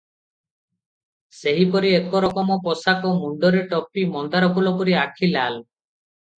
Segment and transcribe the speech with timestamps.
[1.39, 5.65] ସେହିପରି ଏକ ରକମ ପୋଷାକ, ମୁଣ୍ଡରେ ଟୋପି, ମନ୍ଦାରଫୁଲ ପରି ଆଖି ଲାଲ।